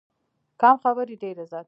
کم 0.61 0.75
خبرې، 0.83 1.15
ډېر 1.21 1.35
عزت. 1.43 1.59